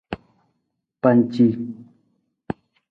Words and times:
Panci. 1.01 1.47